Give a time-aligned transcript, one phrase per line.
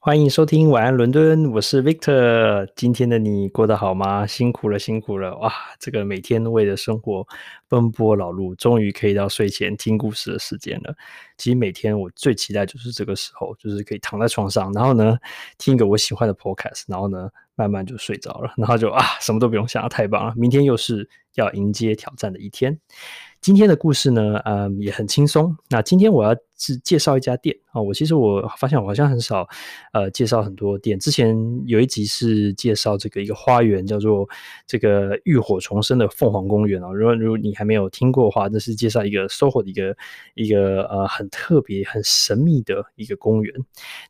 [0.00, 2.68] 欢迎收听晚安伦敦，我是 Victor。
[2.76, 4.24] 今天的你过得好吗？
[4.24, 5.36] 辛苦了，辛苦了！
[5.38, 7.26] 哇，这个每天为了生活
[7.68, 10.94] 奔波劳碌，终于可以到睡前听故事的时间了。
[11.36, 15.16] 其实每天我最期待就是这个时候，就是可以躺在床上，然后呢
[15.58, 20.34] 听一个我喜欢的 podcast，然后呢慢慢就睡着了，然后就啊什么都不用想，太棒了！
[20.36, 22.78] 明天又是要迎接挑战的一天。
[23.40, 25.56] 今天的故事呢，嗯，也很轻松。
[25.68, 29.46] 那今天我要是介绍一家店啊，我其实我发现我好像很少
[29.92, 30.98] 呃介绍很多店。
[30.98, 34.28] 之前有一集是介绍这个一个花园，叫做
[34.66, 36.90] 这个浴火重生的凤凰公园啊。
[36.92, 39.96] 如果如果你还没有听过的话，这是介绍一个 SOHO 的一个
[40.36, 43.52] 一个呃很特别、很神秘的一个公园。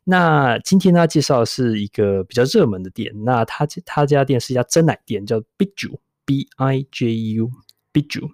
[0.03, 3.11] 那今天呢，介绍的是一个比较热门的店。
[3.23, 7.49] 那他他家店是一家真奶店，叫 Biju B I J U
[7.91, 8.29] Biju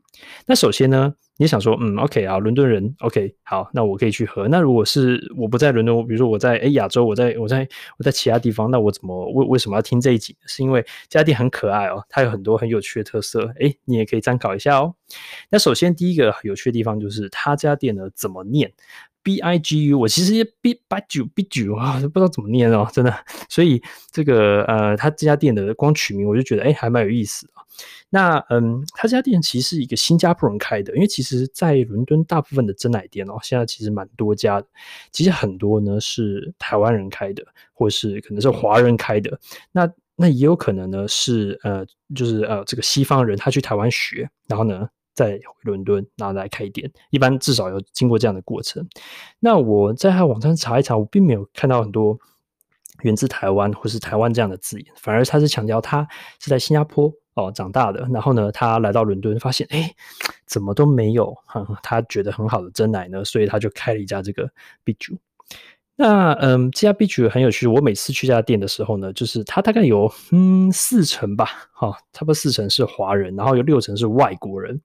[0.46, 4.48] 那首先呢，你想说，嗯，OK 啊，伦敦人，OK，好，那我可以去喝。
[4.48, 7.68] 那如果是我不在伦敦，比如说我在诶亚洲，我在我在
[7.98, 10.36] 我在其他地方，那我怎么为为什么要听这一集？
[10.46, 14.96] 是因为这家店很可爱哦，它有很多很有趣的特色，哎，你也可以参考一下哦。
[15.50, 18.72] 那首先第一个有趣的地方就是他家店呢怎么念
[19.26, 23.12] ？B I G U，我其实 B 八九 B 九啊，不知道怎么念哦，真的。
[23.50, 23.82] 所以
[24.12, 27.54] 这个呃，他这家店的光取名我就觉得哎，还蛮有意思的。
[28.12, 34.68] 那嗯，他这家店其实是一个新加坡人开的，因为其实在伦敦大部分的珍奶店哦，现在其实蛮多家的，
[35.12, 39.40] 其实很多呢是台湾人开的，或是可能是华人开的。
[39.72, 41.84] 那那也有可能呢是呃，
[42.16, 44.88] 就是呃这个西方人他去台湾学，然后呢。
[45.16, 48.88] 在伦敦，然后来开店，一般至少有经过这样的过程。
[49.40, 52.20] 那我在他网站查一查，我并没有看到很多
[53.02, 56.08] 源自台湾或是台湾这样的字眼，反而他是强调他
[56.40, 58.08] 是在新加坡哦长大的。
[58.12, 59.90] 然后呢，他来到伦敦，发现哎，
[60.46, 61.36] 怎么都没有
[61.82, 63.24] 他觉得很好的珍奶呢？
[63.24, 64.50] 所以他就开了一家这个
[64.84, 65.18] Biu。
[65.98, 67.66] 那嗯，这家 Bijou 很有趣。
[67.68, 74.82] 我每次去这家店的时候呢，就是它大概有嗯四成吧，哈，差不多四成是华人，然后有六成是外国人。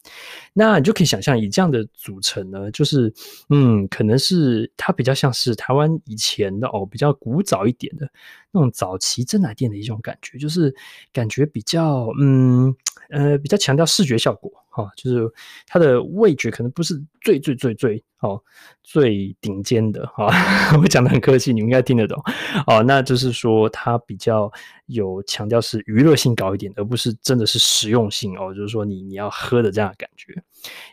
[0.53, 3.13] 那你就可以想象，以这样的组成呢，就是
[3.49, 8.09] 嗯，可能是它比较像是台湾以前的哦，比较古早一点的
[8.53, 10.73] 那种早期珍奶店的一种感觉，就是
[11.13, 12.73] 感觉比较嗯
[13.11, 14.53] 呃比较强调视觉效果。
[14.81, 15.31] 哦，就是
[15.67, 18.43] 它的味觉可能不是最最最最哦
[18.83, 20.29] 最顶尖的哈，
[20.81, 22.23] 我讲的很客气，你们应该听得懂
[22.67, 22.83] 哦。
[22.83, 24.51] 那就是说它比较
[24.87, 28.55] 有强调是娱乐性高一点，而不是真的是实用性哦。
[28.55, 30.35] 就是说你你要喝的这样的感觉，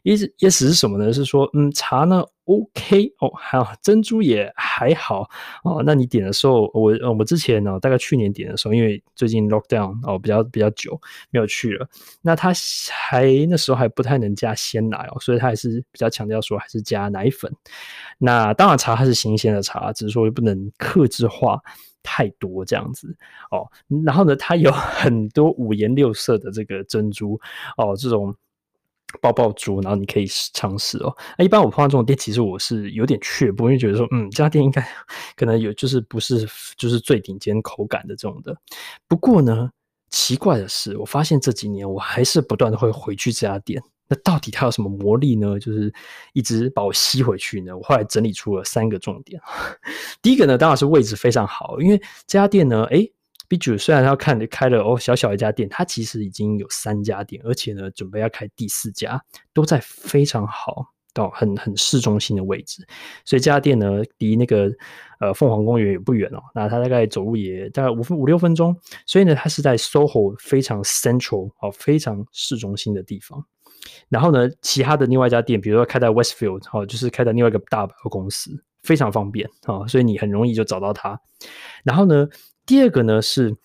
[0.04, 1.12] 意思意思是什么呢？
[1.14, 5.30] 是说嗯茶呢？OK 哦，还有珍珠也还好
[5.64, 5.84] 哦。
[5.86, 11.88] 那你点的时候，我我之前呢，大概去年点的时候，因为最近 lockdown 哦，比较比较久没有去了。
[12.22, 12.54] 那他
[12.92, 17.52] 还那时候还不太能加鲜奶哦，所以他还是比较强调说还是加奶粉。
[18.18, 21.60] 那当然茶还是新鲜的茶，只是说不能克制化
[22.02, 23.14] 太多这样子
[23.52, 23.68] 哦。
[24.06, 27.38] 然后呢，它有 很多五颜六色的这个珍珠
[27.76, 28.34] 哦，这种。
[29.22, 31.16] 爆爆珠，然后你可以尝试哦。
[31.38, 34.86] 那一般我碰到这种店，其实我是有点却步，因为觉得说，嗯，这家店应该
[35.36, 36.48] 可能有，就是不是
[36.78, 38.56] 就是最顶尖口感的这种的。
[39.08, 39.70] 不过呢，
[40.10, 43.82] 奇怪的是，我发现这几年我还是不断的会回去这家店。
[44.10, 45.60] 那到底它有什么魔力呢？
[45.60, 45.94] 就是
[46.32, 47.76] 一直把我吸回去呢？
[47.76, 49.42] 我后来整理出了三个重点。
[50.22, 53.12] 第一个呢，当然是位置非常好，因为这家店呢，诶
[53.48, 59.22] b i j u 虽然他看开了哦小小一家店，他其实已经有三家店，而且呢准备要开第四家，
[59.54, 62.86] 都在非常好到很很市中心的位置，
[63.26, 64.70] 所以这家店呢离那个
[65.20, 68.76] 呃凤凰公园也不远哦，那他大概走路也大概五分五六分钟，
[69.06, 73.44] 所以呢它是在 SOHO 非常 central 哦非常市中心的地方。
[74.10, 78.52] 然后呢其他的另外一家店，比如说开在 Westfield 哦，就是开在另外一个大百货公司，
[78.88, 81.20] 非常方便哦，所以你很容易就找到它。
[81.84, 82.28] 然后呢。
[82.70, 83.56] 第二个呢是，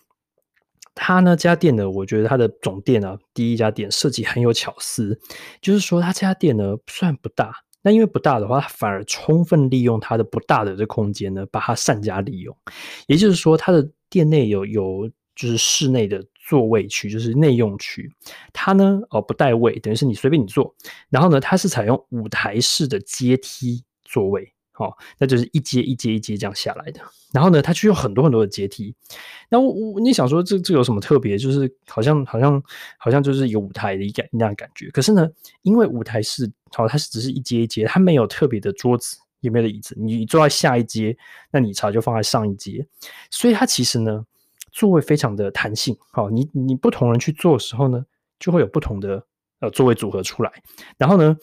[0.94, 5.18] 他呢这家店呢，我觉得他的总店啊，第一家店设计很有巧思，
[5.60, 7.52] 就是说他这家店呢虽然不大，
[7.82, 12.56] 那因为不大的话，它反而充分利用它的不大的这空间呢，把它善加利用。
[13.08, 18.08] 也就是说，他的店内有有就是室内的座位区，就是内用区，
[18.52, 20.72] 它呢哦不带位，等于是你随便你坐。
[21.10, 24.52] 然后呢，它是采用舞台式的阶梯座位。
[24.74, 27.00] 好，那就是一阶一阶一阶这样下来的。
[27.30, 28.94] 然后呢，它就有很多很多的阶梯。
[29.50, 31.36] 那我我你想说这这有什么特别？
[31.36, 32.62] 就是好像好像
[32.98, 34.90] 好像就是有舞台的一个那样感觉。
[34.90, 35.28] 可是呢，
[35.60, 39.94] 因为舞台是好，它是只是一阶一阶，它没有特别的桌子，也没有椅子。
[39.98, 41.14] 你坐在下一阶，
[41.50, 42.86] 那你茶就放在上一阶。
[43.30, 44.24] 所以它其实呢，
[44.72, 45.94] 座位非常的弹性。
[46.12, 48.02] 好，你你不同人去坐的时候呢，
[48.38, 49.22] 就会有不同的
[49.60, 50.50] 呃座位组合出来。
[50.96, 51.36] 然后呢。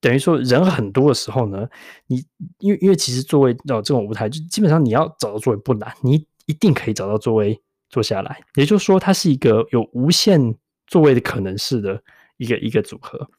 [0.00, 1.68] 等于说人很多的时候呢，
[2.06, 2.24] 你
[2.58, 8.40] 因为因为其实座位哦这种舞台就基本上你要找到座位不难，你一定可以找到座位坐下来。
[8.54, 10.56] 也就是说，它是一个有无限
[10.86, 12.02] 座位的可能式的
[12.38, 13.30] 一个一个组合。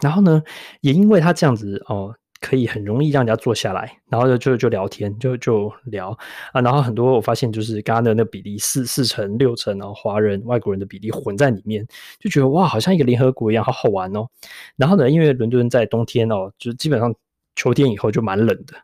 [0.00, 0.42] 然后呢，
[0.80, 2.14] 也因为它这样子哦。
[2.40, 6.10] 可以很容易让人家坐下来，然后就就就聊天，就就聊
[6.52, 6.60] 啊。
[6.60, 11.86] 然后很多我发现就是刚刚的那比例四四成六成然后，华人外国人的比例混在里面，
[12.20, 14.26] 就觉得哇，好像一个联合国一样，好好玩哦。
[14.76, 17.14] 然后呢，因为伦敦在冬天哦，就基本上
[17.54, 18.74] 秋天以后就蛮冷的。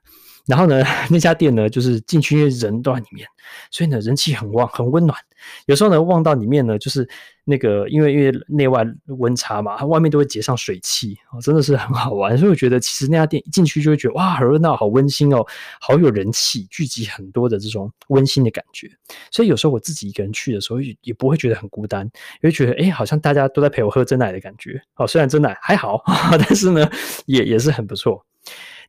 [0.47, 3.27] 然后呢， 那家店呢，就是进去因为人都在里面，
[3.71, 5.19] 所以呢，人气很旺，很温暖。
[5.67, 7.09] 有时候呢，望到里面呢，就是
[7.45, 12.39] 那个因为因为内外温差嘛，它外面都会结上水汽哦，真的是很好玩。
[12.39, 15.45] 所以我觉得其实那家店一进去就会觉得哇，好热闹，好温馨哦，
[15.81, 18.89] 好有人气，聚集很多的这种温馨的感觉。
[19.33, 22.09] 所以有时候我自己一个人去的时候，也不会觉得很孤单，
[22.41, 24.81] 也会觉得哎，好像大家都在陪我喝真奶的感觉。
[24.95, 26.01] 哦，虽然真奶还好，
[26.39, 26.89] 但是呢，
[27.27, 28.25] 也也是很不错。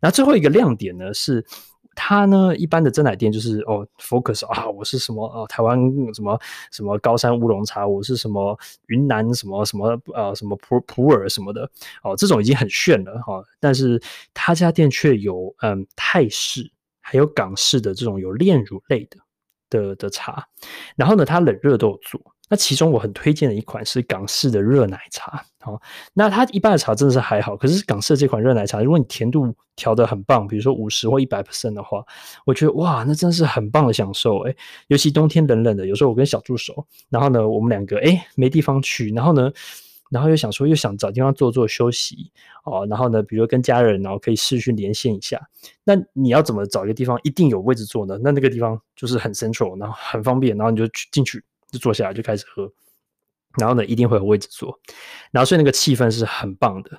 [0.03, 1.41] 那最后一个亮点呢，是
[1.95, 5.79] 它呢，一般的珍奶店就是哦，focus 啊，我是什么哦，台湾
[6.13, 6.37] 什么
[6.71, 11.69] 什么高山乌龙茶，我是什么云南什么什么呃什么普普洱什么的
[12.03, 13.45] 哦，这种已经很炫了哈、哦。
[13.61, 14.01] 但是
[14.33, 16.69] 他家店却有嗯泰式
[16.99, 19.17] 还有港式的这种有炼乳类的
[19.69, 20.45] 的的茶，
[20.97, 22.19] 然后呢，它冷热都有做。
[22.53, 25.81] 那其中我很推荐的一款是港式的热奶茶，好，
[26.13, 32.05] 那它一般的茶真的是还好，可是港式的这款热奶茶，如果你甜度调得很棒，比如说五十或一百 percent 的话，
[32.45, 34.55] 我觉得哇，那真的是很棒的享受诶，
[34.85, 39.51] 尤其冬天冷冷的，有时候我跟小助手，然后呢，我们两个诶没地方去，然后呢，
[40.11, 42.31] 然后又想说又想找地方坐坐休息
[42.65, 45.41] 哦，然后呢，比如跟家人，然后可以视讯连线一下，
[45.83, 48.19] 那你要怎么找一个地方一定有位置坐呢？
[48.21, 51.43] 那那个地方就是很 central，然后很方便，然后你就去进去。
[51.73, 52.71] 就坐下来就开始喝，
[53.59, 54.79] 然后呢，一定会有位置坐，
[55.31, 56.91] 然后所以那个气氛是很棒的。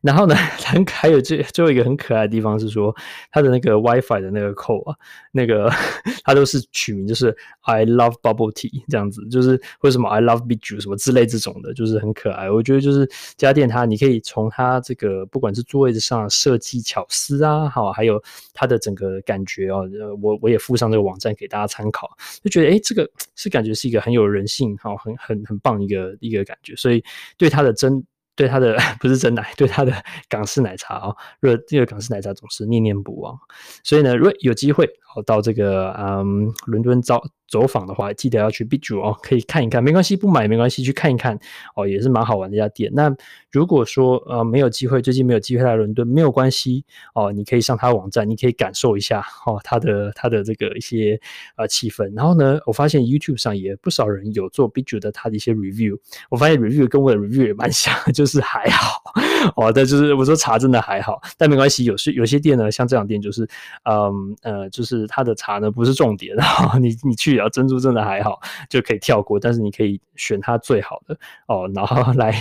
[0.00, 0.34] 然后呢，
[0.64, 2.94] 很还有最最后一个很可爱的地方是说，
[3.32, 4.94] 它的那个 WiFi 的那个扣啊，
[5.32, 5.68] 那个
[6.24, 12.48] 它都是取名就是 I love bubble tea 这样子，就是为什么 I love Biju 什么之类这种的，就是很可爱。
[12.48, 18.22] 我觉得就是家电它，你可以从它这个不管是座位子上设计巧思啊，好，还有
[18.54, 19.88] 它的整个感觉哦，
[20.22, 22.08] 我我也附上这个网站给大家参考，
[22.44, 24.20] 就觉得诶，这个是感觉是一个很有。
[24.20, 27.02] 有人性，好，很很很棒一个一个感觉，所以
[27.36, 28.04] 对它的真，
[28.36, 29.92] 对他的 不是真奶， 对他的
[30.28, 33.38] 港式奶茶哦，热这个港式奶茶总是念念不忘。
[33.84, 41.38] 所以呢，如果有机会，好到这个嗯伦敦招走访的话，记得要去 Biju 哦，可以看一看，没关系，不买没关系，去看一看
[41.74, 42.90] 哦，也是蛮好玩的一家店。
[42.94, 43.14] 那
[43.50, 51.20] 如果说呃没有机会，最近没有机会来伦敦，没有关系哦，你可以上他的网站，你可以感受一下哦，他的他的这个一些
[51.56, 52.14] 呃气氛。
[52.14, 55.98] 然后呢，我发现 YouTube 上也不少人有做 Biju 的他的一些 review，
[56.30, 59.02] 我发现 review 跟我的 review 也蛮像，就是还好
[59.56, 63.48] 哦，但就是我说茶真的还好，但没关系，有些有些店呢，像这样店就是
[63.84, 68.38] 嗯呃就是它的茶呢不是重点，然后你你去啊珍珠真的还好，
[68.68, 72.32] 就可以跳过，但是你可以选它最好的哦，然后来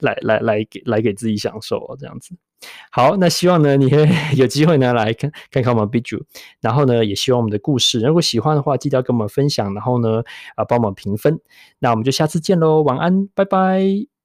[0.00, 0.58] 来来来。
[0.58, 2.34] 来给来给自己享受哦，这样子
[2.90, 3.16] 好。
[3.18, 6.22] 那希望呢，你 会有机会呢来看看看我们 Biu，
[6.60, 10.22] 然后呢，也希望我们的故事，如果喜欢的话，记得要跟我们分享，然后呢，
[10.56, 11.38] 啊，帮我们评分。
[11.78, 14.17] 那我们就下次见喽，晚安，拜拜。